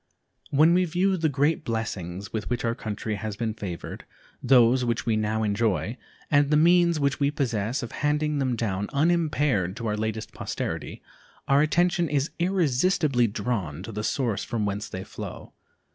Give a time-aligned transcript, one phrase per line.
[0.49, 4.03] When we view the great blessings with which our country has been favored,
[4.41, 5.95] those which we now enjoy,
[6.31, 11.03] and the means which we possess of handing them down unimpaired to our latest posterity,
[11.47, 15.53] our attention is irresistibly drawn to the source from whence they flow.